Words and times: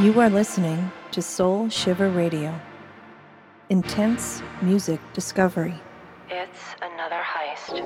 You 0.00 0.18
are 0.18 0.30
listening 0.30 0.90
to 1.10 1.20
Soul 1.20 1.68
Shiver 1.68 2.08
Radio. 2.08 2.58
Intense 3.68 4.42
music 4.62 4.98
discovery. 5.12 5.74
It's 6.30 6.62
another 6.80 7.20
heist. 7.20 7.76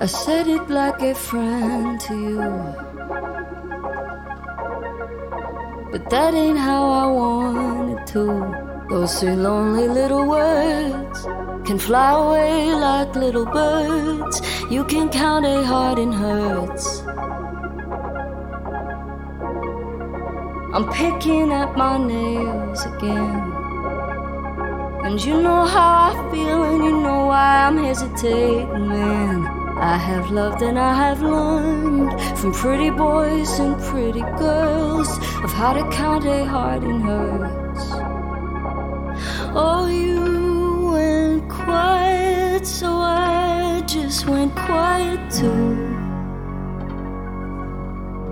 I 0.00 0.06
said 0.06 0.48
it 0.48 0.70
like 0.70 1.02
a 1.02 1.14
friend 1.14 2.00
to 2.00 2.14
you. 2.14 2.38
But 5.92 6.08
that 6.08 6.32
ain't 6.32 6.56
how 6.56 6.88
I 6.90 7.06
wanted 7.12 8.06
to. 8.14 8.86
Those 8.88 9.20
three 9.20 9.36
lonely 9.36 9.88
little 9.88 10.26
words 10.26 11.07
can 11.68 11.78
fly 11.78 12.12
away 12.12 12.72
like 12.72 13.14
little 13.14 13.44
birds. 13.44 14.40
You 14.70 14.84
can 14.84 15.10
count 15.10 15.44
a 15.44 15.62
heart 15.62 15.98
in 15.98 16.10
hurts. 16.10 17.02
I'm 20.74 20.90
picking 20.90 21.52
at 21.52 21.76
my 21.76 21.98
nails 21.98 22.86
again. 22.86 23.52
And 25.04 25.22
you 25.22 25.42
know 25.42 25.66
how 25.66 25.90
I 26.10 26.30
feel, 26.32 26.62
and 26.70 26.82
you 26.84 27.02
know 27.02 27.26
why 27.26 27.66
I'm 27.66 27.76
hesitating, 27.76 28.88
man. 28.88 29.46
I 29.76 29.98
have 29.98 30.30
loved 30.30 30.62
and 30.62 30.78
I 30.78 30.94
have 30.94 31.20
learned 31.20 32.18
from 32.38 32.54
pretty 32.54 32.88
boys 32.88 33.58
and 33.58 33.78
pretty 33.90 34.22
girls 34.38 35.10
of 35.44 35.52
how 35.52 35.74
to 35.74 35.84
count 35.94 36.24
a 36.24 36.46
heart 36.46 36.82
in 36.82 37.00
hurts. 37.02 37.84
Oh, 39.54 39.86
you 39.86 40.37
quiet, 41.68 42.66
so 42.66 42.88
I 42.96 43.82
just 43.86 44.26
went 44.26 44.54
quiet 44.56 45.20
too. 45.30 45.76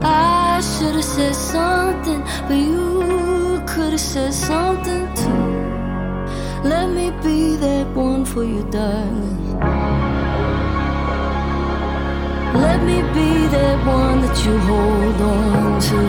I 0.00 0.60
should 0.70 0.94
have 1.00 1.10
said 1.16 1.34
something, 1.34 2.20
but 2.48 2.58
you 2.70 3.62
could 3.70 3.92
have 3.96 4.06
said 4.14 4.32
something 4.32 5.04
too. 5.22 5.46
Let 6.72 6.86
me 6.98 7.06
be 7.26 7.56
that 7.56 7.86
one 7.94 8.24
for 8.24 8.42
you, 8.42 8.62
darling. 8.70 9.60
Let 12.64 12.78
me 12.88 12.98
be 13.16 13.30
that 13.56 13.78
one 13.86 14.18
that 14.24 14.36
you 14.44 14.54
hold 14.70 15.20
on 15.36 15.80
to. 15.88 16.00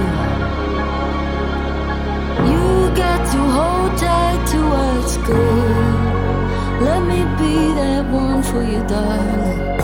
You 2.52 2.66
got 3.04 3.22
to 3.34 3.40
hold 3.58 3.92
tight 4.00 4.42
to 4.52 4.60
what's 4.72 5.18
good. 5.28 6.07
Let 6.80 7.02
me 7.08 7.24
be 7.42 7.74
that 7.74 8.06
one 8.12 8.44
for 8.44 8.62
you, 8.62 8.82
darling. 8.88 9.76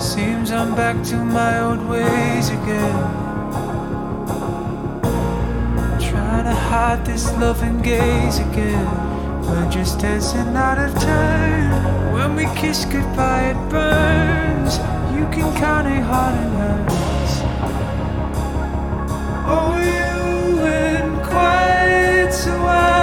Seems 0.00 0.50
I'm 0.50 0.74
back 0.74 1.02
to 1.04 1.16
my 1.16 1.60
old 1.60 1.86
ways 1.88 2.48
again. 2.48 2.96
Trying 6.00 6.44
to 6.44 6.54
hide 6.54 7.04
this 7.04 7.30
loving 7.34 7.82
gaze 7.82 8.38
again. 8.38 8.86
We're 9.42 9.70
just 9.70 9.98
dancing 10.00 10.56
out 10.56 10.78
of 10.78 10.94
turn. 10.98 12.12
When 12.14 12.34
we 12.34 12.46
kiss 12.58 12.84
goodbye, 12.86 13.50
it 13.50 13.70
burns. 13.70 14.78
You 15.14 15.26
can 15.34 15.54
count 15.60 15.86
a 15.86 16.00
heart 16.00 16.34
in 16.34 16.50
hers. 16.60 17.32
Oh, 19.54 19.76
you 19.76 20.56
went 20.62 21.22
quiet, 21.24 22.32
so 22.32 22.50
I 22.50 23.01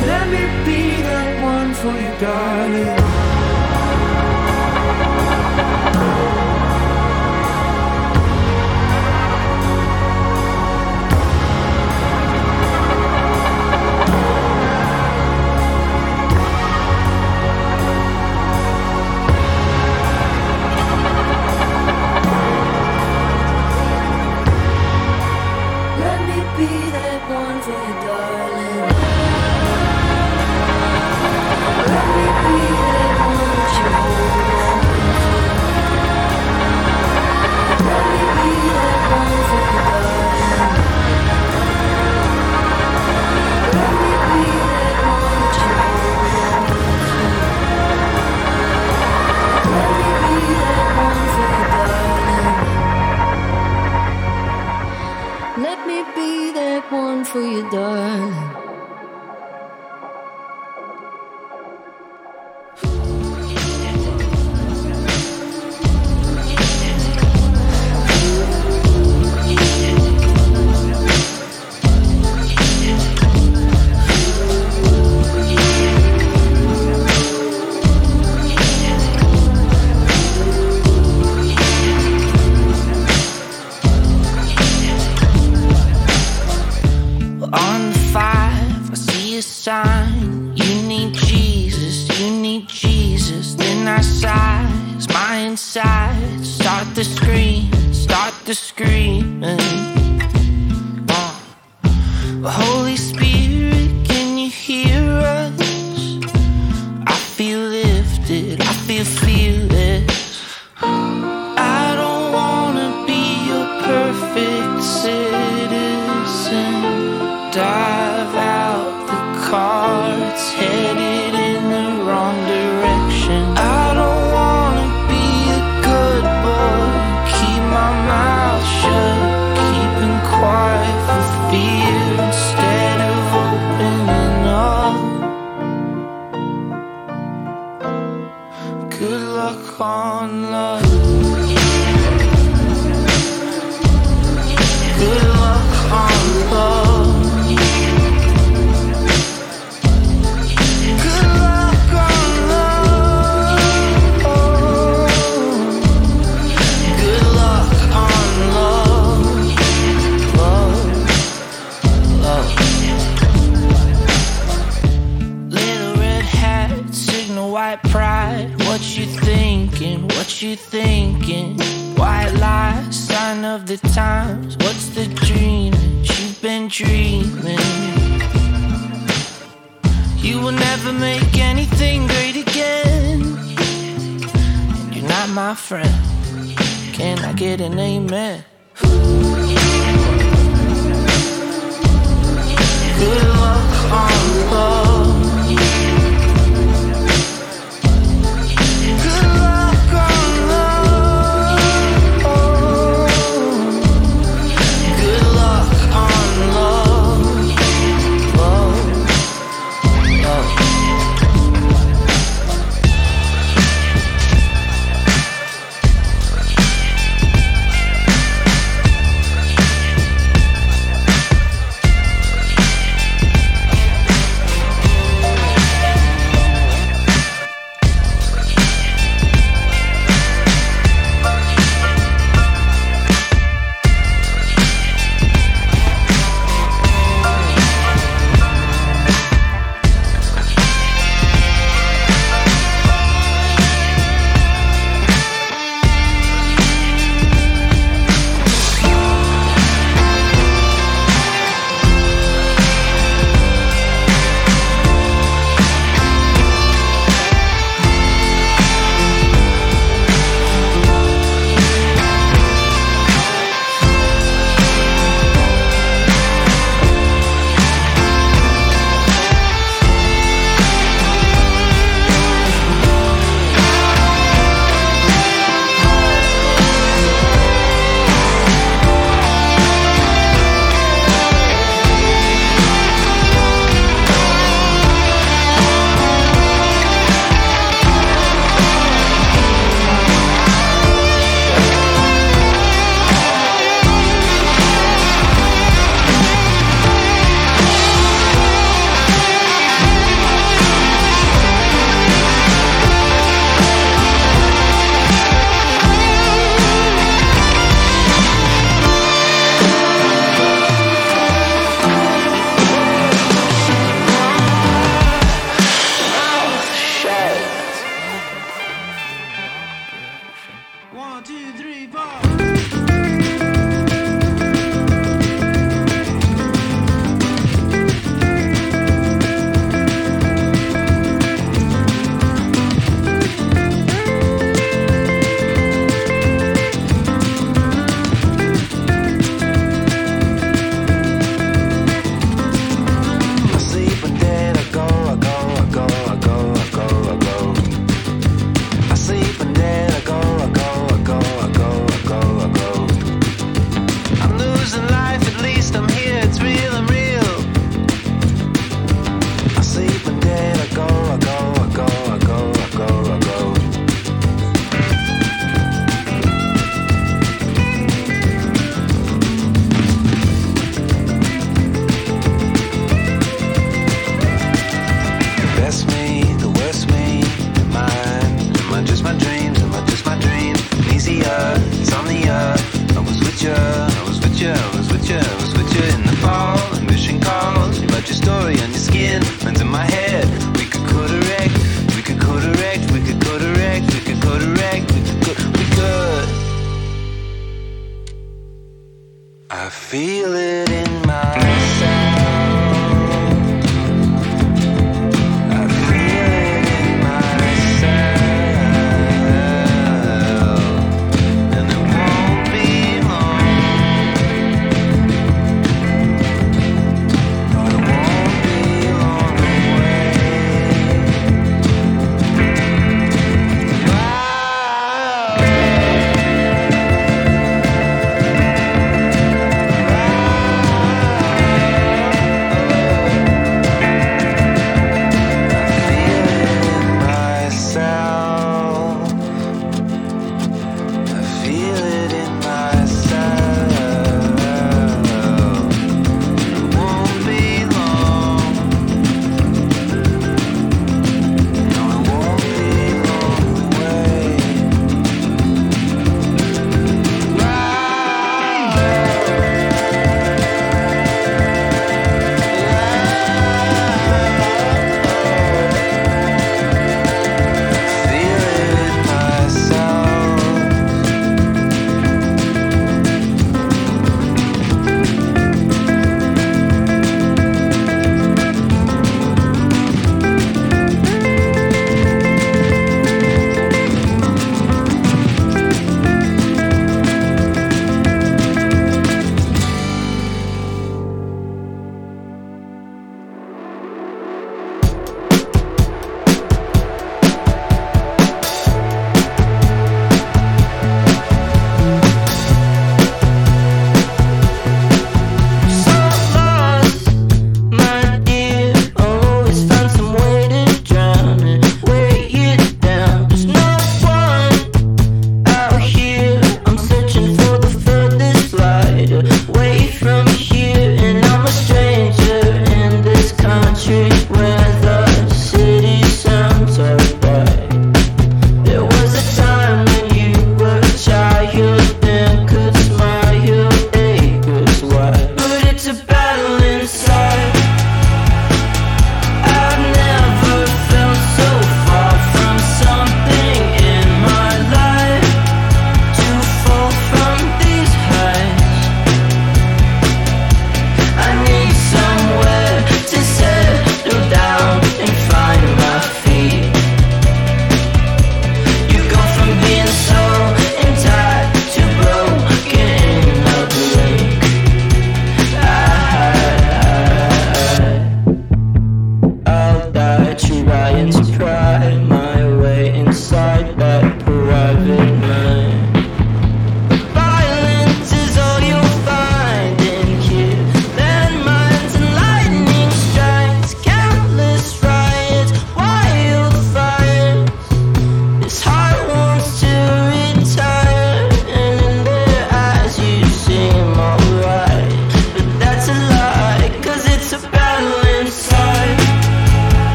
Let 0.00 0.28
me 0.28 0.42
be 0.64 1.02
that 1.02 1.14
one 1.14 1.27
for 1.80 1.92
you, 1.92 2.10
darling. 2.18 3.17
For 57.28 57.42
you, 57.42 57.68
darling. 57.70 58.47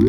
I 0.00 0.04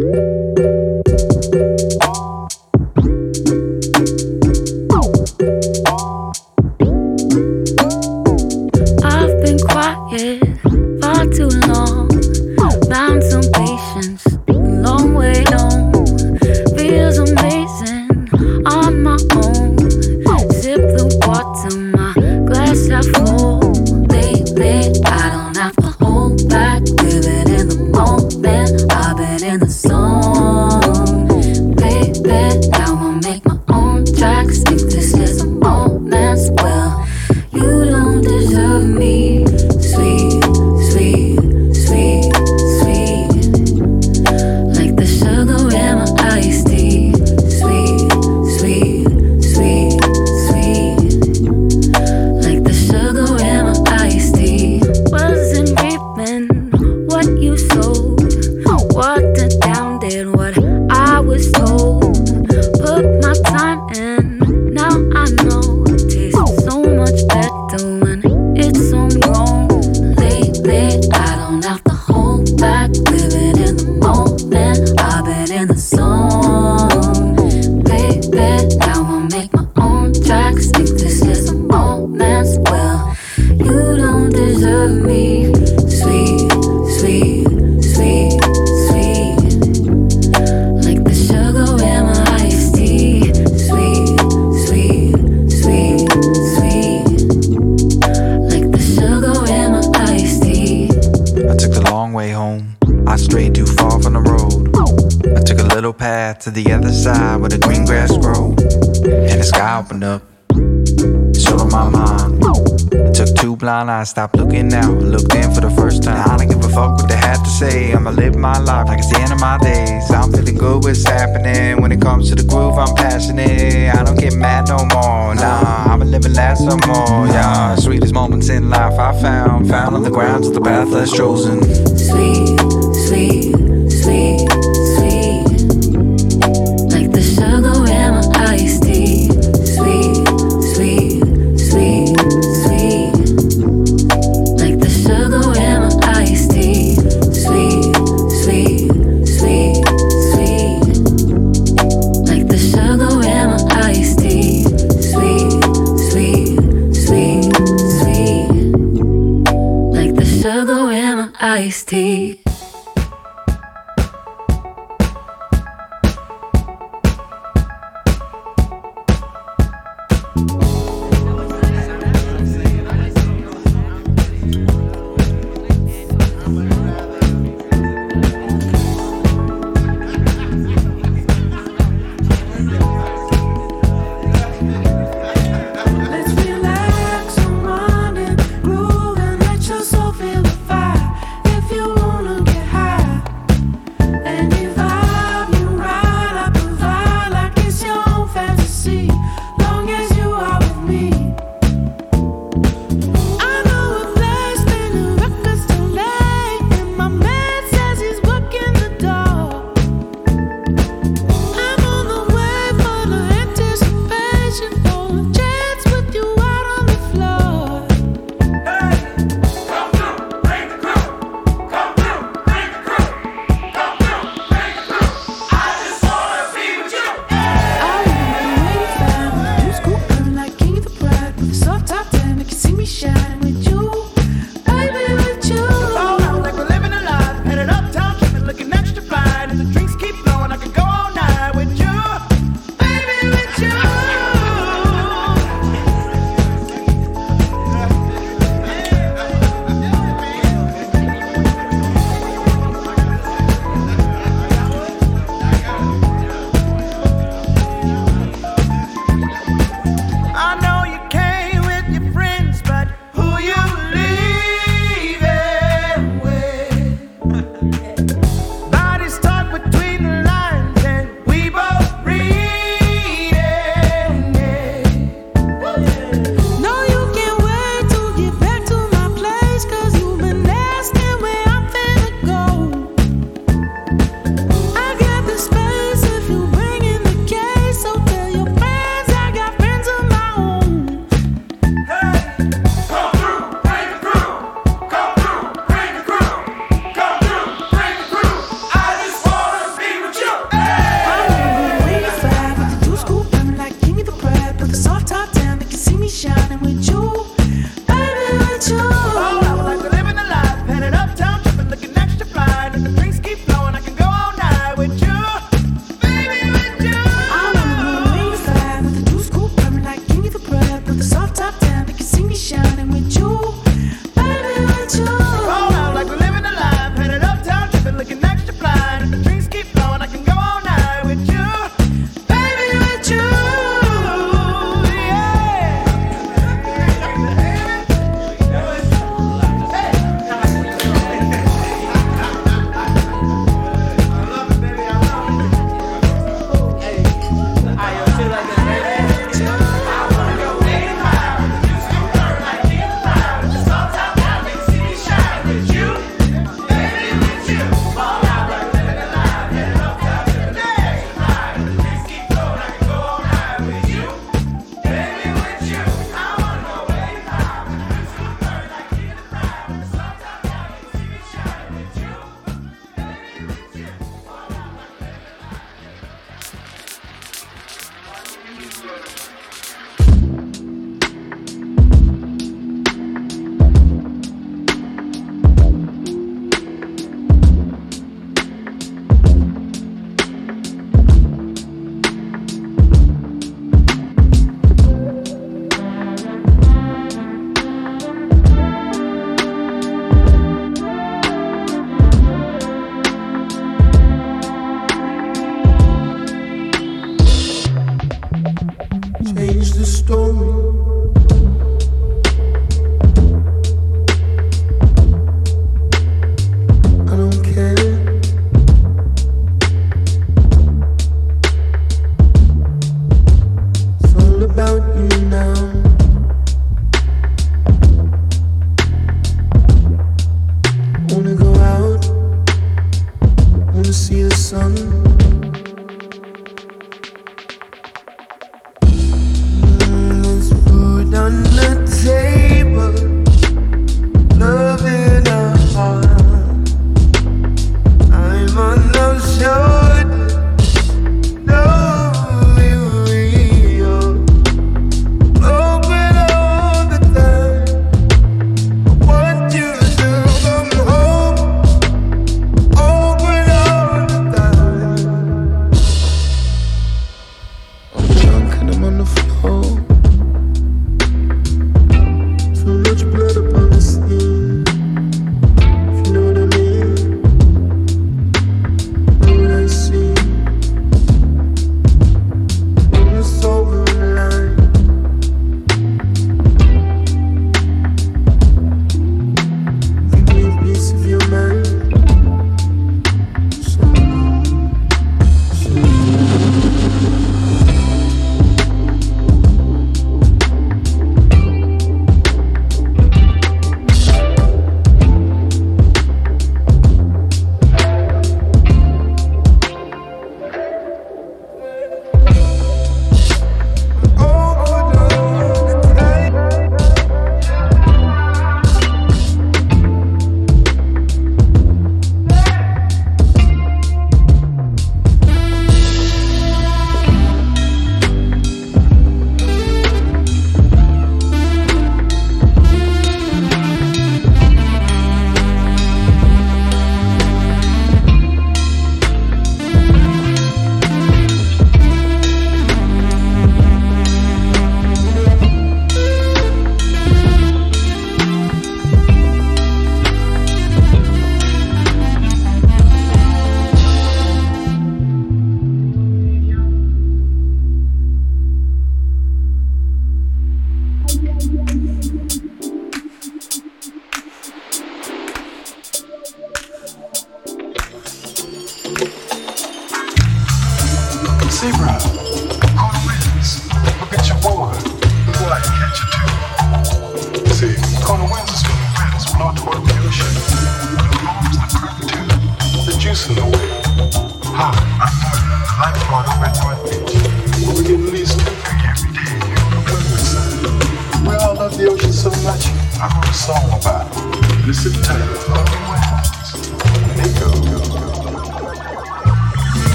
get 124.20 124.36
mad 124.36 124.68
no 124.68 124.77
more. 124.77 125.36
Nah, 125.36 125.94
I'ma 125.94 126.05
live 126.05 126.25
and 126.25 126.36
last 126.36 126.60
some 126.60 126.79
more. 126.88 127.27
Yeah, 127.27 127.75
sweetest 127.75 128.14
moments 128.14 128.50
in 128.50 128.70
life 128.70 129.00
I 129.00 129.20
found, 129.22 129.70
found 129.70 129.96
on 129.96 130.03
the 130.03 130.12
grounds 130.12 130.48
of 130.48 130.53
the 130.53 130.62
path 130.62 130.90
less 130.90 131.12
chosen. 131.12 131.64
Sweet, 131.98 132.60
sweet, 133.08 133.92
sweet 133.92 134.49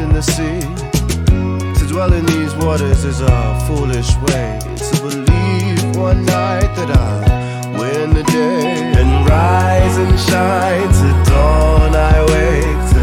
in 0.00 0.12
the 0.12 0.22
sea. 0.22 0.60
To 1.78 1.84
dwell 1.92 2.12
in 2.12 2.24
these 2.26 2.54
waters 2.56 3.04
is 3.04 3.20
a 3.20 3.38
foolish 3.66 4.10
way. 4.26 4.58
To 4.88 4.96
believe 5.02 5.96
one 5.96 6.24
night 6.24 6.70
that 6.78 6.90
I'll 6.90 7.78
win 7.78 8.14
the 8.14 8.24
day 8.24 8.92
and 9.00 9.10
rise 9.28 9.96
and 10.04 10.14
shine 10.28 10.90
to 11.00 11.10
dawn. 11.30 11.94
I 11.94 12.18
wake 12.32 12.82
to 12.94 13.02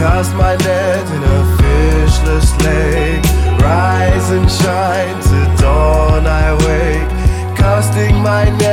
cast 0.00 0.32
my 0.34 0.54
net 0.56 1.06
in 1.16 1.22
a 1.36 1.40
fishless 1.58 2.48
lake. 2.64 3.24
Rise 3.60 4.28
and 4.36 4.48
shine 4.50 5.18
to 5.30 5.62
dawn. 5.62 6.26
I 6.26 6.48
wake, 6.66 7.56
casting 7.56 8.14
my 8.22 8.44
net. 8.58 8.71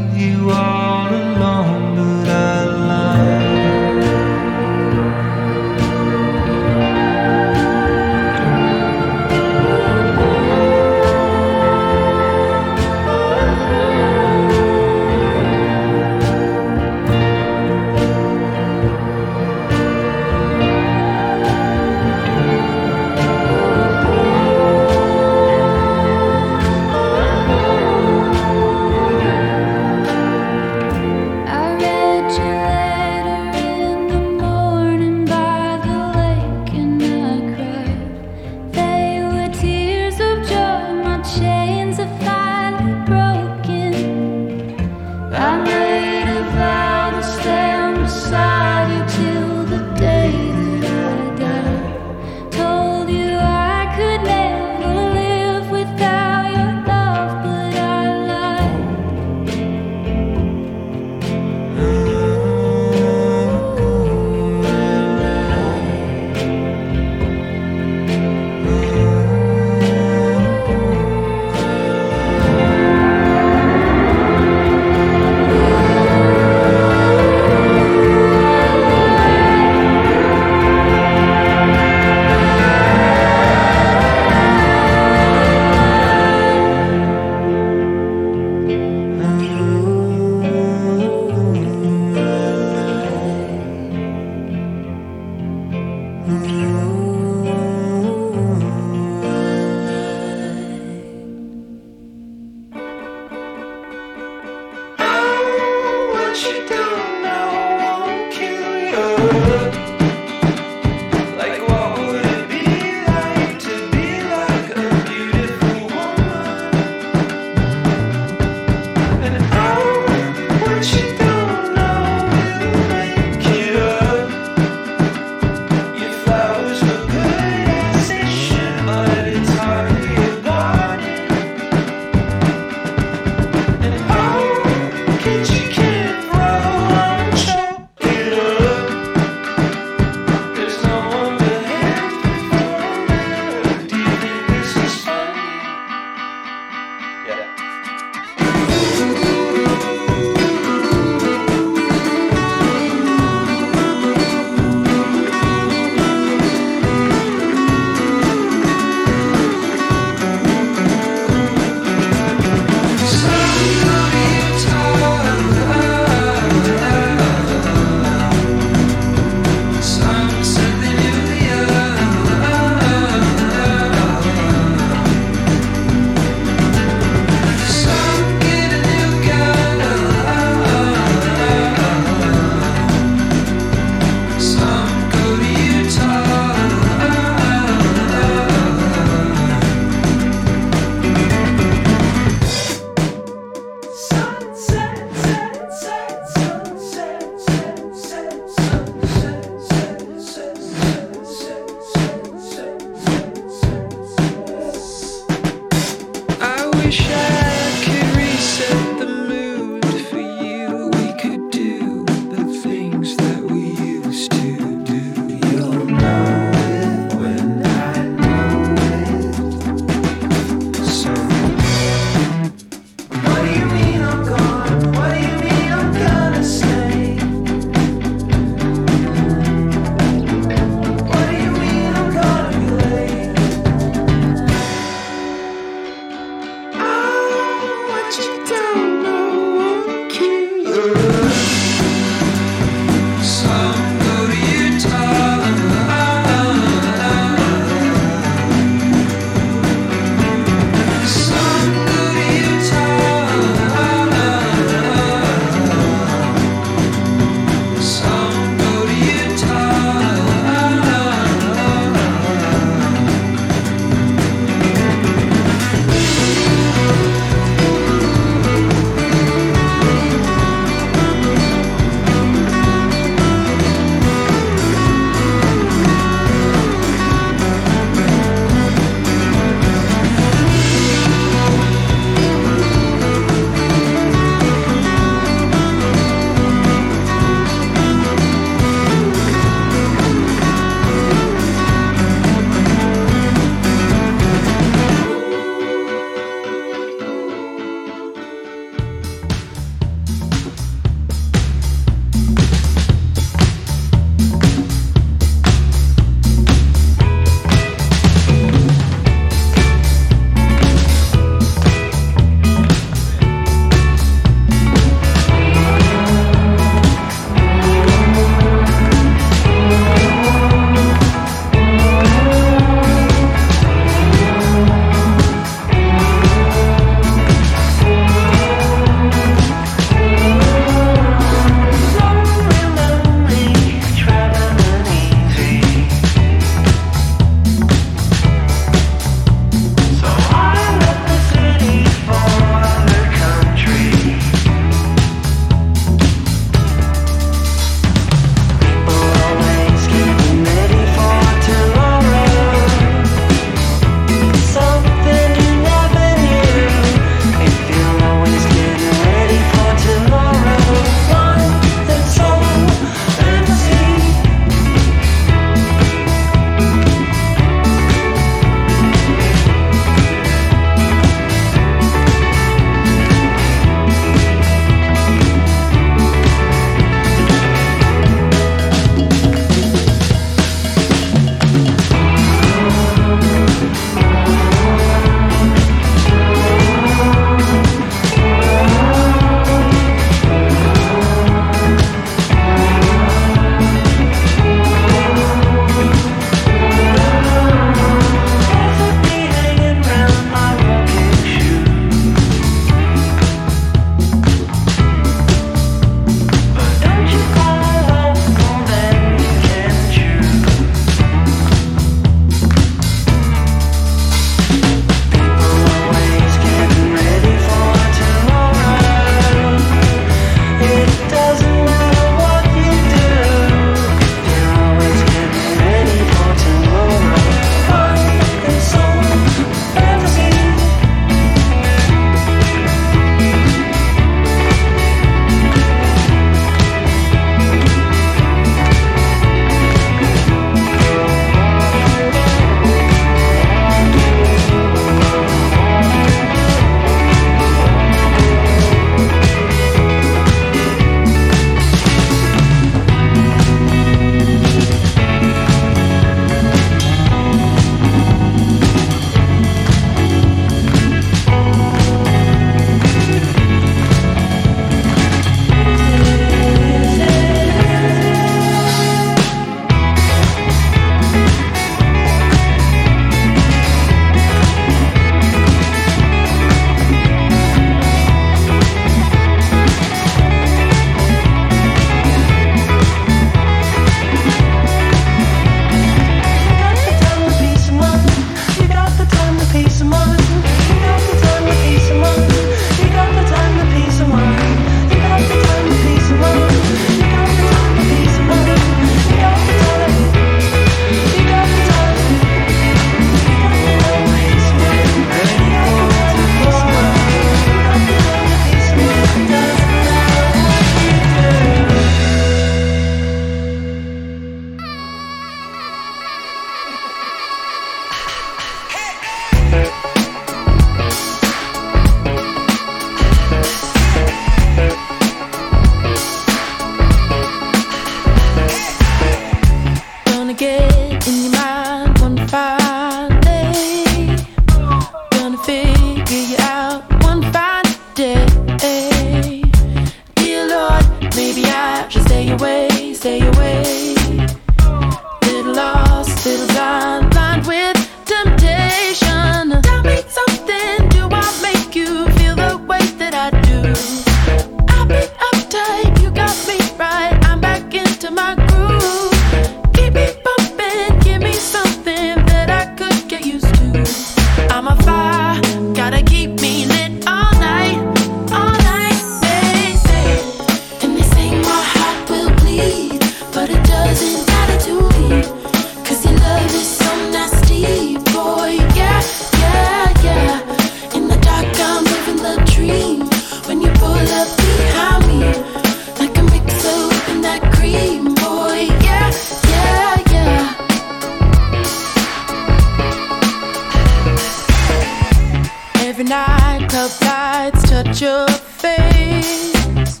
Every 595.98 596.10
night, 596.10 596.68
club 596.68 596.92
lights 597.02 597.68
touch 597.68 598.00
your 598.00 598.28
face. 598.28 600.00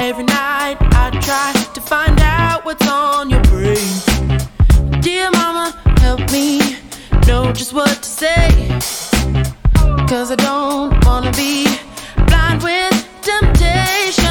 Every 0.00 0.24
night, 0.24 0.76
I 0.80 1.10
try 1.22 1.52
to 1.72 1.80
find 1.80 2.18
out 2.20 2.64
what's 2.64 2.84
on 2.88 3.30
your 3.30 3.42
brain. 3.42 3.86
Dear 5.00 5.30
mama, 5.30 5.72
help 6.00 6.32
me 6.32 6.58
know 7.28 7.52
just 7.52 7.72
what 7.72 8.02
to 8.02 8.08
say. 8.08 8.48
Cause 10.08 10.32
I 10.32 10.34
don't 10.34 11.04
wanna 11.04 11.30
be 11.30 11.68
blind 12.26 12.64
with 12.64 13.06
temptation. 13.22 14.26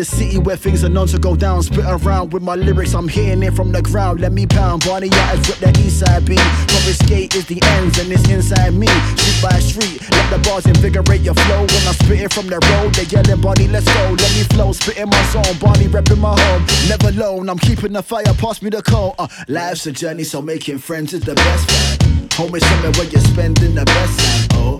The 0.00 0.04
city 0.06 0.38
where 0.38 0.56
things 0.56 0.82
are 0.82 0.88
known 0.88 1.06
to 1.06 1.18
go 1.18 1.36
down. 1.36 1.62
Spit 1.62 1.84
around 1.84 2.32
with 2.32 2.42
my 2.42 2.54
lyrics, 2.54 2.94
I'm 2.94 3.06
hitting 3.06 3.42
it 3.42 3.52
from 3.52 3.70
the 3.70 3.82
ground. 3.82 4.20
Let 4.20 4.32
me 4.32 4.46
pound. 4.46 4.82
Barney 4.86 5.08
Yachts 5.08 5.46
rip 5.50 5.58
the 5.58 5.78
east 5.78 6.00
side 6.00 6.24
beat. 6.24 6.40
From 6.40 6.82
the 6.88 6.94
skate 7.04 7.34
is 7.34 7.44
the 7.44 7.60
ends 7.76 7.98
and 7.98 8.10
it's 8.10 8.26
inside 8.30 8.72
me. 8.72 8.86
Street 8.86 9.42
by 9.42 9.58
street, 9.60 10.00
let 10.10 10.30
the 10.30 10.38
bars 10.48 10.64
invigorate 10.64 11.20
your 11.20 11.34
flow. 11.34 11.60
When 11.60 11.84
I'm 11.86 11.92
spitting 11.92 12.30
from 12.30 12.46
the 12.46 12.58
road, 12.70 12.94
they 12.94 13.04
yelling, 13.12 13.42
Barney, 13.42 13.68
let's 13.68 13.84
go. 13.92 14.02
Let 14.16 14.32
me 14.36 14.42
flow, 14.54 14.72
spitting 14.72 15.10
my 15.10 15.22
song. 15.24 15.44
Barney 15.60 15.84
repping 15.86 16.18
my 16.18 16.32
home. 16.40 16.64
Never 16.88 17.08
alone, 17.08 17.50
I'm 17.50 17.58
keeping 17.58 17.92
the 17.92 18.02
fire, 18.02 18.32
pass 18.38 18.62
me 18.62 18.70
the 18.70 18.82
coal. 18.82 19.14
Uh, 19.18 19.28
life's 19.48 19.84
a 19.86 19.92
journey, 19.92 20.24
so 20.24 20.40
making 20.40 20.78
friends 20.78 21.12
is 21.12 21.24
the 21.24 21.34
best 21.34 21.70
friend. 21.70 22.32
Home 22.34 22.54
is 22.54 22.64
somewhere 22.64 22.92
where 22.92 23.08
you're 23.08 23.20
spending 23.20 23.74
the 23.74 23.84
best 23.84 24.18
time. 24.18 24.48
Oh. 24.52 24.79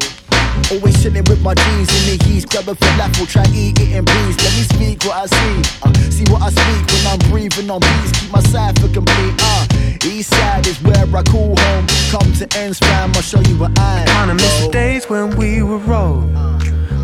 Always 0.71 1.03
chilling 1.03 1.25
with 1.25 1.43
my 1.43 1.53
jeans 1.55 1.91
in 1.99 2.19
the 2.19 2.25
heat, 2.25 2.49
grabbing 2.49 2.77
falafel, 2.77 3.27
try 3.29 3.45
eat 3.53 3.81
it 3.81 3.91
in 3.91 4.05
peace. 4.05 4.37
Let 4.39 4.55
me 4.55 4.63
speak 4.71 5.05
what 5.05 5.17
I 5.17 5.27
see, 5.27 5.81
uh, 5.83 5.93
see 6.11 6.25
what 6.31 6.43
I 6.43 6.51
speak 6.51 6.87
when 6.95 7.07
I'm 7.11 7.19
breathing 7.29 7.69
on 7.69 7.81
beats. 7.81 8.21
Keep 8.21 8.31
my 8.31 8.41
cipher 8.41 8.89
complete. 8.89 9.35
Uh, 9.41 9.67
east 10.05 10.31
side 10.31 10.69
is 10.69 10.81
where 10.83 11.05
I 11.17 11.23
call 11.25 11.59
home. 11.59 11.87
Come 12.13 12.33
to 12.35 12.47
ends, 12.57 12.79
fam, 12.79 13.11
I'll 13.17 13.23
show 13.23 13.41
you 13.41 13.59
what 13.59 13.77
I 13.81 14.05
Kinda 14.07 14.35
miss 14.35 14.67
the 14.67 14.71
days 14.71 15.09
when 15.09 15.37
we 15.37 15.61
were 15.61 15.79
rolled. 15.79 16.31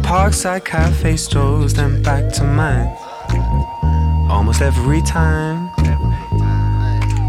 Parkside 0.06 0.64
cafe 0.64 1.16
strolls, 1.16 1.74
then 1.74 2.00
back 2.02 2.32
to 2.34 2.44
mine. 2.44 2.86
Almost 4.30 4.62
every 4.62 5.02
time. 5.02 5.66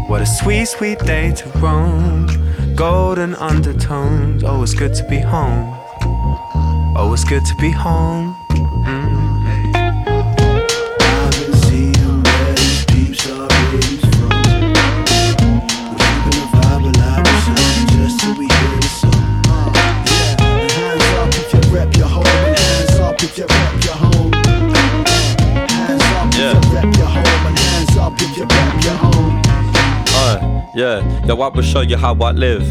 What 0.06 0.22
a 0.22 0.26
sweet, 0.26 0.66
sweet 0.66 1.00
day 1.00 1.32
to 1.32 1.48
roam. 1.58 2.28
Golden 2.76 3.34
undertones. 3.34 4.44
always 4.44 4.72
good 4.74 4.94
to 4.94 5.04
be 5.08 5.18
home. 5.18 5.77
It's 7.20 7.24
good 7.28 7.44
to 7.46 7.56
be 7.56 7.72
home. 7.72 8.37
Yeah, 30.78 31.26
yo, 31.26 31.34
I 31.40 31.48
will 31.48 31.62
show 31.62 31.80
you 31.80 31.96
how 31.96 32.14
I 32.14 32.30
live. 32.30 32.62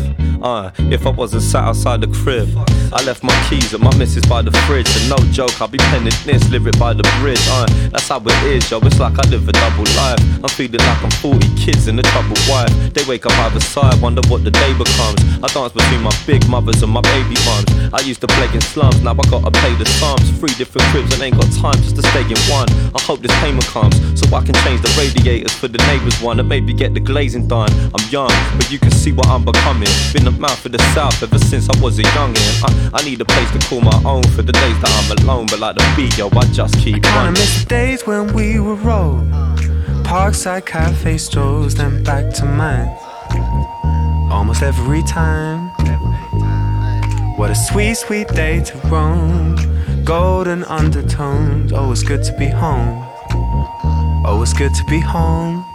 Uh, 0.42 0.72
if 0.92 1.06
I 1.06 1.10
wasn't 1.10 1.42
sat 1.42 1.64
outside 1.64 2.00
the 2.00 2.08
crib, 2.08 2.48
I 2.94 3.04
left 3.04 3.24
my 3.24 3.36
keys 3.50 3.74
at 3.74 3.82
my 3.82 3.94
missus 3.98 4.26
by 4.26 4.42
the 4.42 4.52
fridge. 4.66 4.88
And 4.96 5.10
no 5.10 5.18
joke, 5.34 5.60
I'll 5.60 5.68
be 5.68 5.78
penning 5.78 6.14
this 6.26 6.50
lyric 6.50 6.78
by 6.80 6.94
the 6.94 7.04
bridge. 7.20 7.42
Uh, 7.50 7.66
that's 7.90 8.08
how 8.08 8.22
it 8.24 8.44
is, 8.48 8.70
yo. 8.72 8.80
It's 8.80 9.00
like 9.00 9.18
I 9.20 9.28
live 9.30 9.48
a 9.50 9.52
double 9.52 9.84
life. 10.00 10.22
I'm 10.40 10.50
feeling 10.56 10.80
like 10.80 11.04
I'm 11.04 11.12
40 11.20 11.56
kids 11.58 11.88
and 11.88 12.00
a 12.00 12.04
troubled 12.04 12.40
wife. 12.48 12.72
They 12.94 13.04
wake 13.06 13.26
up 13.26 13.34
either 13.50 13.60
side, 13.60 14.00
wonder 14.02 14.22
what 14.30 14.44
the 14.44 14.52
day 14.52 14.72
becomes. 14.78 15.20
I 15.44 15.48
dance 15.52 15.74
between 15.74 16.02
my 16.02 16.16
big 16.26 16.48
mothers 16.48 16.82
and 16.84 16.92
my 16.92 17.02
baby 17.02 17.36
mums. 17.44 17.68
I 17.94 18.00
used 18.06 18.22
to 18.22 18.28
play 18.28 18.48
in 18.54 18.62
slums, 18.62 19.02
now 19.02 19.12
I 19.12 19.26
gotta 19.30 19.52
pay 19.52 19.74
the 19.76 19.86
sums. 20.00 20.30
Three 20.40 20.54
different 20.56 20.88
cribs 20.94 21.12
and 21.14 21.22
ain't 21.24 21.36
got 21.36 21.52
time 21.60 21.82
just 21.82 21.96
to 21.98 22.04
stay 22.14 22.24
in 22.24 22.40
one. 22.48 22.70
I 22.96 23.02
hope 23.02 23.22
this 23.22 23.34
payment 23.42 23.66
comes 23.66 23.98
so 24.16 24.24
I 24.36 24.46
can 24.46 24.56
change 24.64 24.82
the 24.82 24.94
radiators 24.96 25.54
for 25.54 25.68
the 25.68 25.80
neighbours 25.90 26.22
one 26.22 26.40
and 26.40 26.48
maybe 26.48 26.74
get 26.74 26.94
the 26.94 27.00
glazing 27.00 27.48
done. 27.48 27.72
I'm 27.98 28.10
young, 28.12 28.30
but 28.58 28.70
you 28.72 28.80
can 28.80 28.92
see 28.92 29.12
what 29.12 29.28
I'm 29.28 29.44
becoming. 29.44 29.90
Been 30.14 30.26
the 30.26 30.32
mouth 30.32 30.64
of 30.66 30.72
the 30.72 30.80
south 30.94 31.22
ever 31.24 31.40
since 31.40 31.68
I 31.70 31.80
was 31.82 31.98
a 32.00 32.04
youngin'. 32.04 32.64
I, 32.64 33.00
I 33.00 33.04
need 33.04 33.20
a 33.22 33.26
place 33.26 33.50
to 33.52 33.60
call 33.68 33.82
my 33.82 34.02
own 34.06 34.24
for 34.36 34.42
the 34.44 34.52
days 34.52 34.80
that 34.82 34.92
I'm 34.92 35.18
alone, 35.18 35.48
but 35.50 35.60
like 35.60 35.76
the 35.76 35.94
beat, 35.96 36.18
yo, 36.18 36.30
I 36.30 36.46
just 36.52 36.76
keep 36.80 36.96
Kinda 36.96 37.10
running. 37.10 37.34
miss 37.34 37.64
the 37.64 37.70
days 37.70 38.06
when 38.06 38.34
we 38.34 38.60
were 38.60 38.76
rolled. 38.76 39.28
Parkside 40.06 40.66
cafe 40.66 41.18
strolls, 41.18 41.76
then 41.76 42.04
back 42.04 42.34
to 42.36 42.46
mine. 42.46 42.88
Almost 44.32 44.62
every 44.62 45.04
time. 45.04 45.70
What 47.38 47.50
a 47.52 47.56
sweet, 47.56 47.96
sweet 47.96 48.28
day 48.30 48.64
to 48.64 48.78
roam. 48.90 49.56
Golden 50.04 50.64
undertones. 50.66 51.72
Oh, 51.74 51.92
it's 51.92 52.04
good 52.04 52.24
to 52.24 52.34
be 52.38 52.48
home. 52.48 53.04
Oh, 54.26 54.40
it's 54.42 54.54
good 54.54 54.74
to 54.74 54.84
be 54.86 55.00
home. 55.00 55.67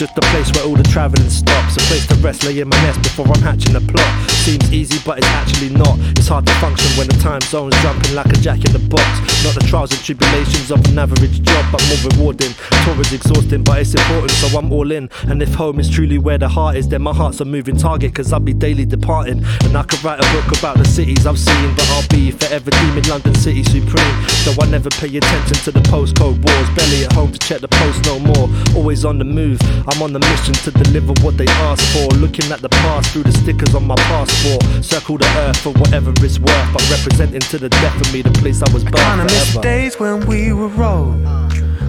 Just 0.00 0.16
a 0.16 0.22
place 0.32 0.50
where 0.52 0.64
all 0.64 0.76
the 0.76 0.82
travelling 0.84 1.28
stops. 1.28 1.76
A 1.76 1.80
place 1.80 2.06
to 2.06 2.14
rest, 2.24 2.42
lay 2.44 2.58
in 2.58 2.68
my 2.70 2.76
nest 2.80 3.02
before 3.02 3.26
I'm 3.28 3.42
hatching 3.42 3.76
a 3.76 3.82
plot. 3.82 4.30
Seems 4.30 4.72
easy, 4.72 4.98
but 5.04 5.18
it's 5.18 5.26
actually 5.26 5.68
not. 5.68 5.98
It's 6.16 6.26
hard 6.26 6.46
to 6.46 6.54
function 6.54 6.88
when 6.96 7.06
the 7.06 7.18
time 7.20 7.42
zone's 7.42 7.76
jumping 7.82 8.14
like 8.14 8.32
a 8.32 8.38
jack 8.40 8.64
in 8.64 8.72
the 8.72 8.78
box. 8.78 9.04
Not 9.44 9.52
the 9.52 9.66
trials 9.68 9.92
and 9.92 10.00
tribulations 10.00 10.70
of 10.70 10.82
an 10.86 10.98
average 10.98 11.42
job, 11.42 11.66
but 11.70 11.84
more 11.88 12.10
rewarding. 12.12 12.54
Tour 12.84 12.98
is 12.98 13.12
exhausting, 13.12 13.62
but 13.62 13.80
it's 13.80 13.92
important, 13.92 14.30
so 14.30 14.46
I'm 14.56 14.72
all 14.72 14.90
in. 14.90 15.10
And 15.28 15.42
if 15.42 15.52
home 15.52 15.78
is 15.78 15.90
truly 15.90 16.16
where 16.16 16.38
the 16.38 16.48
heart 16.48 16.76
is, 16.76 16.88
then 16.88 17.02
my 17.02 17.12
heart's 17.12 17.42
a 17.42 17.44
moving 17.44 17.76
target, 17.76 18.14
cause 18.14 18.32
I'll 18.32 18.40
be 18.40 18.54
daily 18.54 18.86
departing. 18.86 19.44
And 19.64 19.76
I 19.76 19.82
could 19.82 20.02
write 20.02 20.18
a 20.18 20.28
book 20.32 20.58
about 20.58 20.78
the 20.78 20.86
cities 20.86 21.26
I've 21.26 21.38
seen, 21.38 21.74
but 21.76 21.86
I'll 21.90 22.08
be 22.08 22.30
forever 22.30 22.70
deeming 22.70 23.04
London 23.04 23.34
City 23.34 23.62
supreme. 23.64 24.16
Though 24.44 24.56
I 24.62 24.66
never 24.70 24.88
pay 24.88 25.14
attention 25.14 25.56
to 25.64 25.70
the 25.70 25.84
postcode 25.92 26.40
wars, 26.40 26.68
barely 26.74 27.04
at 27.04 27.12
home 27.12 27.32
to 27.32 27.38
check 27.38 27.60
the 27.60 27.68
post 27.68 28.02
no 28.06 28.18
more. 28.18 28.48
Always 28.74 29.04
on 29.04 29.18
the 29.18 29.26
move, 29.26 29.60
I'm 29.90 30.02
on 30.02 30.12
the 30.12 30.20
mission 30.20 30.54
to 30.54 30.70
deliver 30.70 31.12
what 31.24 31.36
they 31.36 31.46
ask 31.46 31.82
for. 31.92 32.06
Looking 32.16 32.52
at 32.52 32.60
the 32.60 32.68
past 32.68 33.10
through 33.10 33.24
the 33.24 33.32
stickers 33.32 33.74
on 33.74 33.86
my 33.86 33.96
passport. 33.96 34.62
Circle 34.84 35.18
the 35.18 35.26
earth 35.38 35.56
for 35.58 35.70
whatever 35.70 36.12
it's 36.24 36.38
worth, 36.38 36.72
but 36.72 36.88
representing 36.90 37.40
to 37.40 37.58
the 37.58 37.68
death 37.68 38.00
of 38.00 38.12
me 38.12 38.22
the 38.22 38.30
place 38.30 38.62
I 38.62 38.72
was 38.72 38.84
born. 38.84 39.02
Kinda 39.02 39.24
miss 39.24 39.56
days 39.56 39.98
when 39.98 40.26
we 40.26 40.52
were 40.52 40.68
rolled. 40.68 41.20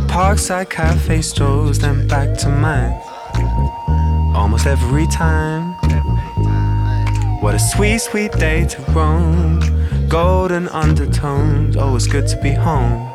Parkside 0.09 0.69
cafe 0.69 1.21
strolls, 1.21 1.79
then 1.79 2.07
back 2.07 2.37
to 2.39 2.49
mine. 2.49 2.99
Almost 4.35 4.65
every 4.65 5.05
time. 5.07 5.73
What 7.41 7.53
a 7.53 7.59
sweet, 7.59 7.99
sweet 7.99 8.31
day 8.33 8.65
to 8.65 8.81
roam. 8.93 9.59
Golden 10.07 10.67
undertones, 10.69 11.77
oh, 11.77 11.81
always 11.81 12.07
good 12.07 12.27
to 12.27 12.37
be 12.37 12.51
home. 12.51 13.10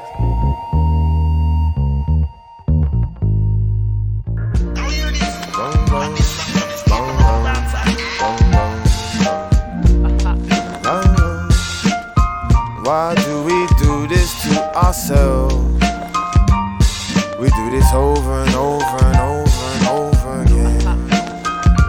Why 12.87 13.17
do 13.17 13.43
we 13.43 13.67
do 13.83 14.07
this 14.07 14.31
to 14.43 14.77
ourselves? 14.77 15.57
We 17.35 17.51
do 17.51 17.71
this 17.73 17.93
over 17.93 18.45
and 18.47 18.55
over 18.55 18.99
and 19.03 19.19
over 19.19 19.67
and 19.75 19.87
over 19.89 20.43
again. 20.43 20.85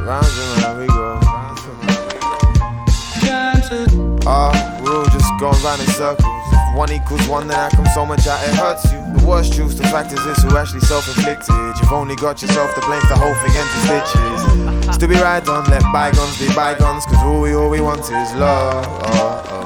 Round 0.03 0.25
and 0.25 0.63
round 0.63 0.79
we 0.79 0.87
go. 0.87 1.19
Ah, 4.25 4.81
we're 4.83 4.97
all 4.97 5.05
just 5.05 5.29
going 5.39 5.61
round 5.61 5.81
in 5.81 5.87
circles. 5.89 6.25
One 6.73 6.91
equals 6.91 7.27
one, 7.27 7.47
then 7.47 7.57
how 7.57 7.69
come 7.69 7.85
so 7.93 8.03
much 8.03 8.25
out 8.25 8.41
it 8.49 8.55
hurts 8.55 8.91
you? 8.91 8.97
The 9.19 9.23
worst 9.23 9.53
truth, 9.53 9.77
the 9.77 9.83
fact 9.83 10.11
is 10.13 10.25
this 10.25 10.41
who 10.41 10.57
actually 10.57 10.81
self-inflicted. 10.81 11.77
You've 11.79 11.91
only 11.91 12.15
got 12.15 12.41
yourself 12.41 12.73
to 12.73 12.81
blame 12.81 13.03
the 13.07 13.15
whole 13.15 13.35
thing 13.45 13.53
empty 13.53 13.79
stitches. 13.85 14.95
Still 14.95 15.09
be 15.09 15.15
right 15.21 15.47
on, 15.47 15.69
let 15.69 15.83
bygones 15.93 16.39
be 16.39 16.51
bygones, 16.55 17.05
cause 17.05 17.21
all 17.23 17.41
we 17.41 17.53
all 17.53 17.69
we 17.69 17.81
want 17.81 18.01
is 18.01 18.33
love. 18.33 19.56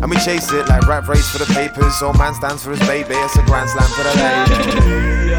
And 0.00 0.10
we 0.10 0.16
chase 0.18 0.52
it 0.52 0.68
like 0.68 0.86
rap 0.86 1.08
race 1.08 1.28
for 1.28 1.38
the 1.38 1.52
papers. 1.52 2.00
Old 2.02 2.18
man 2.18 2.34
stands 2.34 2.62
for 2.62 2.70
his 2.70 2.80
baby, 2.86 3.14
it's 3.14 3.36
a 3.36 3.42
grand 3.42 3.68
slam 3.68 3.88
for 3.90 4.04
the 4.04 4.14
lady. 4.14 5.34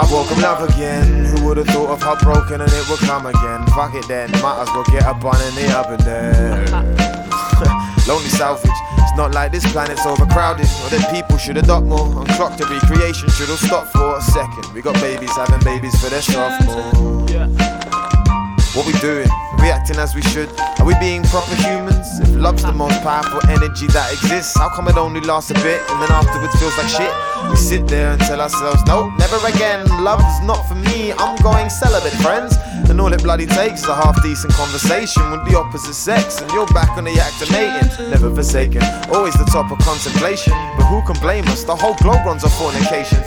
I 0.00 0.08
woke 0.10 0.32
up 0.32 0.38
love 0.38 0.70
again. 0.70 1.26
Who 1.26 1.46
would 1.46 1.58
have 1.58 1.68
thought 1.68 1.90
of 1.90 2.02
heartbroken 2.02 2.60
and 2.60 2.72
it 2.72 2.88
would 2.88 2.98
come 3.00 3.26
again? 3.26 3.66
Fuck 3.68 3.94
it 3.94 4.08
then, 4.08 4.30
might 4.42 4.60
as 4.62 4.68
well 4.68 4.84
get 4.90 5.04
up 5.04 5.24
on 5.24 5.40
in 5.42 5.54
the 5.54 5.72
oven 5.78 6.00
there. 6.04 6.66
Lonely 8.08 8.28
salvage. 8.30 8.70
It's 8.98 9.16
not 9.16 9.32
like 9.32 9.52
this 9.52 9.70
planet's 9.70 10.06
overcrowded, 10.06 10.66
or 10.66 10.88
that 10.90 11.10
people 11.12 11.36
should 11.36 11.56
adopt 11.56 11.86
more. 11.86 12.06
Unclocked 12.20 12.58
the 12.58 12.66
recreation 12.66 13.28
should 13.28 13.50
all 13.50 13.56
stop 13.56 13.86
for 13.88 14.16
a 14.16 14.22
second. 14.22 14.72
We 14.72 14.82
got 14.82 14.94
babies 14.94 15.36
having 15.36 15.60
babies 15.64 15.94
for 16.02 16.08
their 16.10 16.22
sophomore. 16.22 17.19
What 18.74 18.86
we 18.86 18.92
doing? 19.00 19.26
Reacting 19.58 19.96
as 19.96 20.14
we 20.14 20.22
should? 20.22 20.48
Are 20.78 20.86
we 20.86 20.94
being 21.00 21.24
proper 21.24 21.56
humans? 21.56 22.20
If 22.20 22.30
love's 22.36 22.62
the 22.62 22.72
most 22.72 23.02
powerful 23.02 23.40
energy 23.50 23.88
that 23.88 24.12
exists, 24.12 24.56
how 24.56 24.68
come 24.68 24.86
it 24.86 24.96
only 24.96 25.20
lasts 25.20 25.50
a 25.50 25.54
bit 25.54 25.82
and 25.90 26.00
then 26.00 26.10
afterwards 26.12 26.54
feels 26.54 26.78
like 26.78 26.86
shit? 26.86 27.10
We 27.50 27.56
sit 27.56 27.88
there 27.88 28.12
and 28.12 28.20
tell 28.20 28.40
ourselves, 28.40 28.84
no, 28.86 29.10
never 29.18 29.44
again. 29.44 29.84
Love's 30.04 30.40
not 30.46 30.62
for 30.68 30.76
me. 30.76 31.12
I'm 31.18 31.34
going 31.42 31.68
celibate, 31.68 32.14
friends. 32.22 32.54
And 32.88 33.00
all 33.00 33.12
it 33.12 33.24
bloody 33.24 33.46
takes 33.46 33.82
is 33.82 33.88
a 33.88 33.94
half 33.94 34.22
decent 34.22 34.52
conversation 34.52 35.30
with 35.32 35.50
the 35.50 35.58
opposite 35.58 35.94
sex, 35.94 36.40
and 36.40 36.50
you're 36.52 36.66
back 36.68 36.90
on 36.96 37.04
the 37.04 37.18
act 37.18 37.42
of 37.42 37.50
mating. 37.50 38.10
Never 38.10 38.32
forsaken, 38.32 38.82
always 39.10 39.34
the 39.34 39.50
top 39.50 39.70
of 39.72 39.78
contemplation. 39.78 40.54
But 40.78 40.86
who 40.86 41.02
can 41.02 41.20
blame 41.20 41.46
us? 41.48 41.64
The 41.64 41.74
whole 41.74 41.94
globe 41.94 42.24
runs 42.24 42.44
on 42.44 42.50
fornication. 42.50 43.18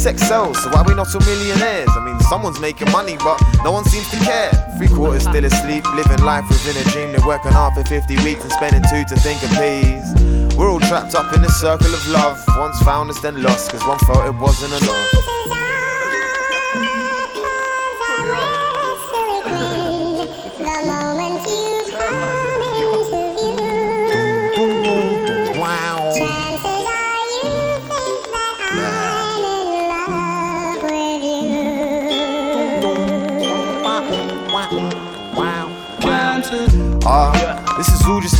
Sex 0.00 0.22
sells, 0.22 0.56
so 0.62 0.70
why 0.70 0.82
we 0.88 0.94
not 0.94 1.14
all 1.14 1.20
millionaires? 1.20 1.90
I 1.90 2.00
mean, 2.02 2.18
someone's 2.20 2.58
making 2.58 2.90
money, 2.90 3.18
but 3.18 3.38
no 3.62 3.70
one 3.70 3.84
seems 3.84 4.08
to 4.08 4.16
care. 4.24 4.50
Three 4.78 4.88
quarters 4.88 5.24
still 5.24 5.44
asleep, 5.44 5.84
living 5.94 6.24
life 6.24 6.48
within 6.48 6.74
a 6.80 6.84
dream. 6.88 7.12
They're 7.12 7.26
working 7.26 7.52
hard 7.52 7.74
for 7.74 7.84
50 7.84 8.16
weeks 8.24 8.42
and 8.42 8.50
spending 8.50 8.80
two 8.88 9.04
to 9.04 9.20
think 9.20 9.42
of 9.42 9.50
peace. 9.60 10.56
We're 10.56 10.70
all 10.70 10.80
trapped 10.80 11.14
up 11.14 11.36
in 11.36 11.44
a 11.44 11.50
circle 11.50 11.92
of 11.92 12.08
love. 12.08 12.42
Once 12.56 12.80
found 12.80 13.10
us, 13.10 13.20
then 13.20 13.42
lost, 13.42 13.72
cause 13.72 13.84
one 13.84 13.98
felt 13.98 14.24
it 14.24 14.40
wasn't 14.40 14.72
enough. 14.82 15.39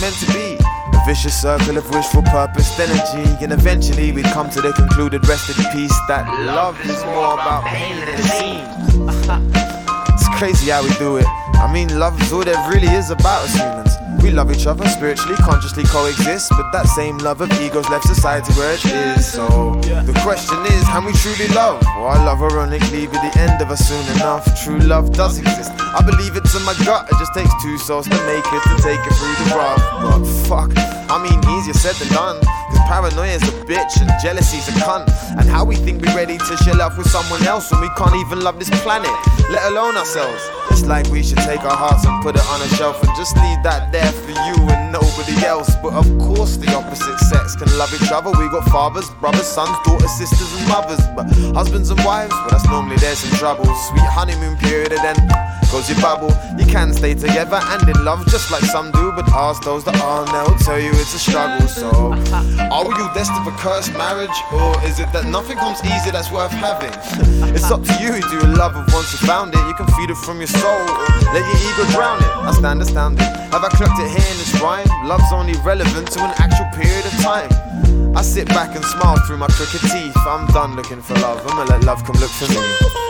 Meant 0.01 0.17
to 0.17 0.27
be. 0.33 0.57
A 0.93 1.03
vicious 1.07 1.41
circle 1.41 1.77
of 1.77 1.89
wishful 1.91 2.23
purposed 2.23 2.79
energy. 2.81 3.45
And 3.45 3.53
eventually 3.53 4.13
we'd 4.13 4.25
come 4.27 4.51
to 4.51 4.61
the 4.61 4.73
concluded 4.73 5.27
rest 5.29 5.49
in 5.51 5.65
peace 5.73 5.95
that 6.09 6.27
love 6.47 6.81
is 6.89 7.05
more 7.05 7.35
about 7.35 7.65
pain 7.67 7.97
than 8.07 8.19
seems. 8.35 9.57
It's 10.13 10.29
crazy 10.39 10.71
how 10.71 10.83
we 10.83 10.93
do 10.99 11.17
it. 11.17 11.27
I 11.55 11.71
mean, 11.73 11.99
love 11.99 12.21
is 12.21 12.33
all 12.33 12.45
there 12.45 12.57
really 12.71 12.89
is 12.89 13.11
about 13.11 13.45
us 13.45 13.55
humans. 13.55 13.97
We 14.23 14.31
love 14.31 14.53
each 14.53 14.67
other 14.67 14.87
spiritually, 14.89 15.35
consciously 15.37 15.85
coexist, 15.85 16.51
but 16.51 16.71
that 16.73 16.87
same 16.87 17.19
love 17.19 17.41
of 17.41 17.51
egos 17.61 17.89
left 17.89 18.07
society 18.07 18.53
where 18.55 18.75
it 18.75 18.85
is. 18.85 19.27
So 19.27 19.75
the 19.81 20.13
question 20.23 20.59
is, 20.67 20.85
can 20.89 21.05
we 21.05 21.13
truly 21.13 21.49
love? 21.55 21.83
Well, 21.97 22.09
I 22.09 22.23
love 22.25 22.43
ironically 22.43 23.07
be 23.07 23.19
the 23.19 23.33
end 23.41 23.61
of 23.63 23.71
us 23.71 23.81
soon 23.89 24.05
enough. 24.17 24.45
True 24.63 24.79
love 24.79 25.13
does 25.13 25.39
exist. 25.39 25.73
I 25.79 26.03
believe 26.05 26.37
it 26.37 26.45
to 26.45 26.61
my 26.61 26.75
gut. 26.85 27.09
It 27.11 27.19
just 27.19 27.35
takes 27.35 27.51
two 27.63 27.79
souls 27.79 28.07
to 28.09 28.19
make 28.27 28.45
it, 28.45 28.63
to 28.69 28.77
take 28.83 29.01
it 29.01 29.15
through 29.19 29.37
the 29.45 29.57
rough. 29.57 29.83
But 30.05 30.25
fuck, 30.47 30.71
I 31.11 31.19
mean, 31.19 31.41
easier 31.59 31.75
said 31.75 31.97
than 31.97 32.15
done. 32.15 32.39
Paranoia's 32.87 33.43
a 33.43 33.53
bitch 33.67 34.01
and 34.01 34.11
jealousy's 34.23 34.69
a 34.69 34.73
cunt. 34.81 35.09
And 35.39 35.49
how 35.49 35.65
we 35.65 35.77
think 35.77 36.05
we're 36.05 36.15
ready 36.15 36.39
to 36.39 36.57
share 36.59 36.75
love 36.75 36.97
with 36.97 37.09
someone 37.09 37.43
else 37.45 37.71
when 37.71 37.81
we 37.81 37.91
can't 37.97 38.15
even 38.17 38.41
love 38.41 38.59
this 38.59 38.71
planet, 38.81 39.11
let 39.51 39.71
alone 39.73 39.97
ourselves. 39.97 40.43
It's 40.71 40.87
like 40.87 41.07
we 41.09 41.23
should 41.23 41.39
take 41.39 41.61
our 41.65 41.77
hearts 41.77 42.05
and 42.05 42.23
put 42.23 42.37
it 42.37 42.47
on 42.47 42.63
a 42.63 42.69
shelf 42.77 43.03
and 43.03 43.11
just 43.17 43.37
leave 43.37 43.63
that 43.63 43.91
there 43.93 44.13
for 44.13 44.31
you 44.31 44.57
and 44.71 44.93
else. 45.45 45.75
But 45.83 45.95
of 45.95 46.07
course, 46.19 46.57
the 46.57 46.73
opposite 46.75 47.19
sex 47.19 47.57
can 47.57 47.69
love 47.79 47.93
each 47.95 48.11
other. 48.13 48.31
We 48.31 48.49
got 48.51 48.65
fathers, 48.71 49.11
brothers, 49.21 49.47
sons, 49.47 49.77
daughters, 49.85 50.11
sisters, 50.13 50.53
and 50.59 50.69
mothers. 50.69 51.01
But 51.15 51.27
husbands 51.55 51.91
and 51.91 52.01
wives, 52.05 52.33
well, 52.33 52.51
that's 52.51 52.67
normally 52.67 52.97
there's 52.97 53.19
some 53.19 53.37
trouble. 53.39 53.65
Sweet 53.65 54.09
honeymoon 54.09 54.57
period, 54.59 54.93
and 54.93 55.05
then 55.05 55.17
goes 55.71 55.89
your 55.89 56.01
bubble. 56.01 56.35
You 56.59 56.67
can 56.67 56.93
stay 56.93 57.15
together 57.15 57.61
and 57.63 57.89
in 57.89 58.05
love 58.05 58.27
just 58.27 58.51
like 58.51 58.63
some 58.63 58.91
do, 58.91 59.13
but 59.13 59.29
ask 59.31 59.63
those 59.63 59.85
that 59.85 59.97
aren't, 60.03 60.31
they'll 60.33 60.59
tell 60.59 60.79
you 60.79 60.91
it's 60.95 61.15
a 61.15 61.19
struggle. 61.19 61.67
So, 61.69 61.91
are 62.71 62.85
you 62.85 63.07
destined 63.15 63.45
for 63.45 63.55
cursed 63.59 63.93
marriage, 63.95 64.35
or 64.53 64.75
is 64.85 64.99
it 64.99 65.13
that 65.13 65.27
nothing 65.27 65.57
comes 65.59 65.79
easy 65.85 66.11
that's 66.11 66.31
worth 66.31 66.51
having? 66.51 66.91
it's 67.55 67.71
up 67.71 67.83
to 67.85 67.95
you. 68.03 68.21
Do 68.21 68.35
you 68.35 68.55
love 68.55 68.75
it 68.75 68.93
once 68.93 69.13
you 69.13 69.19
found 69.27 69.55
it? 69.55 69.63
You 69.69 69.75
can 69.75 69.87
feed 69.95 70.11
it 70.11 70.19
from 70.19 70.39
your 70.39 70.49
soul, 70.51 70.83
or 70.91 71.07
let 71.33 71.47
your 71.47 71.61
ego 71.71 71.85
drown 71.95 72.19
it. 72.19 72.31
I 72.49 72.53
stand 72.53 72.83
astounded. 72.83 73.27
Have 73.55 73.65
I 73.65 73.69
clocked 73.69 74.01
it 74.01 74.11
here 74.11 74.31
in 74.31 74.39
this 74.39 74.61
rhyme? 74.61 74.87
Love's 75.11 75.33
only 75.33 75.55
relevant 75.65 76.09
to 76.13 76.21
an 76.23 76.33
actual 76.39 76.67
period 76.67 77.05
of 77.05 77.11
time. 77.21 77.51
I 78.17 78.23
sit 78.23 78.47
back 78.47 78.77
and 78.77 78.85
smile 78.85 79.17
through 79.27 79.39
my 79.39 79.49
crooked 79.49 79.81
teeth. 79.91 80.17
I'm 80.19 80.47
done 80.53 80.77
looking 80.77 81.03
for 81.03 81.15
love. 81.15 81.45
I'ma 81.49 81.65
let 81.65 81.83
love 81.83 82.05
come 82.05 82.15
look 82.21 82.31
for 82.31 82.47
me. 82.47 83.10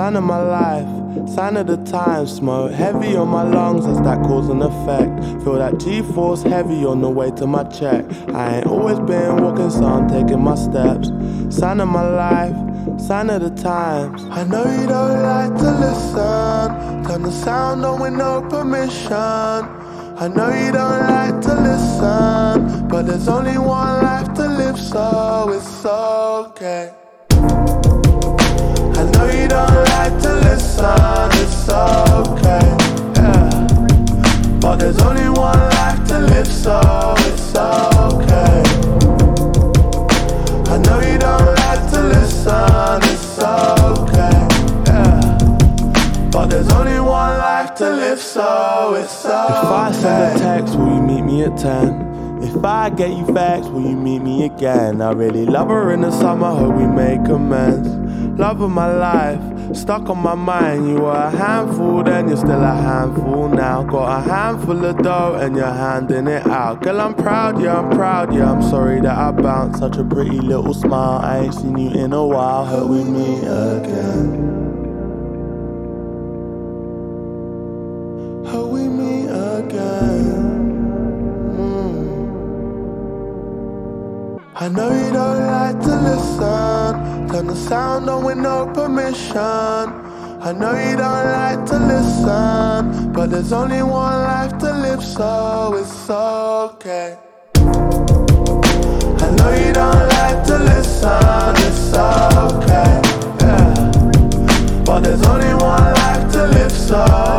Sign 0.00 0.16
of 0.16 0.24
my 0.24 0.40
life, 0.40 1.28
sign 1.28 1.58
of 1.58 1.66
the 1.66 1.76
time. 1.76 2.26
Smoke 2.26 2.72
heavy 2.72 3.16
on 3.16 3.28
my 3.28 3.42
lungs, 3.42 3.84
is 3.84 4.00
that 4.00 4.22
cause 4.22 4.48
and 4.48 4.62
effect? 4.62 5.44
Feel 5.44 5.56
that 5.56 5.78
G 5.78 6.00
force 6.00 6.42
heavy 6.42 6.86
on 6.86 7.02
the 7.02 7.10
way 7.10 7.30
to 7.32 7.46
my 7.46 7.64
check. 7.64 8.06
I 8.34 8.56
ain't 8.56 8.66
always 8.66 8.98
been 9.00 9.36
walking, 9.44 9.68
so 9.68 9.84
I'm 9.84 10.08
taking 10.08 10.40
my 10.40 10.54
steps. 10.54 11.08
Sign 11.54 11.80
of 11.80 11.88
my 11.88 12.08
life, 12.08 12.56
sign 12.98 13.28
of 13.28 13.42
the 13.42 13.50
times. 13.62 14.24
I 14.30 14.44
know 14.44 14.64
you 14.64 14.86
don't 14.86 15.22
like 15.22 15.54
to 15.58 15.70
listen. 15.84 17.04
Turn 17.04 17.20
the 17.20 17.30
sound 17.30 17.84
on 17.84 18.00
with 18.00 18.14
no 18.14 18.40
permission. 18.48 19.12
I 19.12 20.28
know 20.34 20.48
you 20.48 20.72
don't 20.72 21.02
like 21.10 21.42
to 21.42 21.54
listen, 21.60 22.88
but 22.88 23.02
there's 23.02 23.28
only 23.28 23.58
one 23.58 24.02
life 24.02 24.32
to 24.32 24.48
live, 24.48 24.80
so 24.80 25.50
it's 25.50 25.84
okay. 25.84 26.94
I 29.00 29.02
know 29.12 29.30
you 29.30 29.48
don't 29.48 29.89
like 30.82 31.30
to 31.30 31.38
listen, 31.38 31.40
it's 31.42 31.68
okay. 31.68 32.66
Yeah. 33.16 34.58
But 34.60 34.76
there's 34.76 34.98
only 35.00 35.28
one 35.28 35.58
life 35.58 36.04
to 36.08 36.18
live, 36.20 36.46
so 36.46 36.80
it's 37.18 37.54
okay. 37.56 38.62
I 40.70 40.78
know 40.78 41.00
you 41.00 41.18
don't 41.18 41.54
like 41.56 41.90
to 41.92 42.02
listen, 42.02 43.00
it's 43.02 43.38
okay. 43.38 44.48
Yeah. 44.86 45.20
But 46.30 46.46
there's 46.46 46.70
only 46.72 47.00
one 47.00 47.38
life 47.38 47.74
to 47.76 47.90
live, 47.90 48.20
so 48.20 48.94
it's 48.96 49.24
okay. 49.24 49.34
If 49.34 49.64
I 49.64 49.92
send 49.92 50.36
a 50.36 50.38
text, 50.38 50.74
will 50.76 50.94
you 50.94 51.02
meet 51.02 51.22
me 51.22 51.44
at 51.44 51.56
10? 51.58 52.08
If 52.42 52.64
I 52.64 52.90
get 52.90 53.10
you 53.10 53.26
facts, 53.34 53.66
will 53.66 53.82
you 53.82 53.96
meet 53.96 54.20
me 54.20 54.44
again? 54.46 55.02
I 55.02 55.12
really 55.12 55.44
love 55.44 55.68
her 55.68 55.92
in 55.92 56.00
the 56.00 56.10
summer, 56.10 56.50
hope 56.50 56.74
we 56.74 56.86
make 56.86 57.28
amends. 57.28 57.88
Love 58.38 58.62
of 58.62 58.70
my 58.70 58.86
life, 58.92 59.40
stuck 59.74 60.08
on 60.08 60.18
my 60.18 60.34
mind. 60.34 60.88
You 60.88 60.96
were 60.96 61.12
a 61.12 61.30
handful, 61.30 62.02
then 62.02 62.28
you're 62.28 62.36
still 62.36 62.62
a 62.62 62.74
handful 62.74 63.48
now. 63.48 63.82
Got 63.82 64.18
a 64.18 64.28
handful 64.28 64.84
of 64.84 64.98
dough, 64.98 65.38
and 65.40 65.56
you're 65.56 65.66
handing 65.66 66.26
it 66.26 66.46
out. 66.46 66.82
Girl, 66.82 67.00
I'm 67.00 67.14
proud, 67.14 67.60
yeah, 67.60 67.78
I'm 67.78 67.90
proud, 67.90 68.34
yeah. 68.34 68.50
I'm 68.50 68.62
sorry 68.62 69.00
that 69.00 69.16
I 69.16 69.30
bounced 69.30 69.78
such 69.78 69.96
a 69.96 70.04
pretty 70.04 70.40
little 70.40 70.74
smile. 70.74 71.20
I 71.22 71.44
ain't 71.44 71.54
seen 71.54 71.76
you 71.78 71.90
in 71.90 72.12
a 72.12 72.26
while, 72.26 72.66
hope 72.66 72.90
with 72.90 73.08
me 73.08 73.38
again. 73.38 74.49
Permission. 89.20 90.10
I 90.42 90.52
know 90.52 90.72
you 90.72 90.96
don't 90.96 91.26
like 91.32 91.66
to 91.66 91.78
listen. 91.78 93.12
But 93.12 93.30
there's 93.30 93.52
only 93.52 93.82
one 93.82 94.22
life 94.22 94.56
to 94.58 94.72
live, 94.72 95.04
so 95.04 95.74
it's 95.74 96.10
okay. 96.10 97.18
I 99.22 99.30
know 99.36 99.50
you 99.54 99.72
don't 99.72 100.08
like 100.08 100.44
to 100.46 100.58
listen, 100.58 101.56
it's 101.68 101.94
okay. 101.94 103.00
Yeah. 103.40 104.82
But 104.84 105.00
there's 105.00 105.26
only 105.26 105.54
one 105.54 105.94
life 105.94 106.32
to 106.32 106.46
live, 106.46 106.72
so 106.72 107.29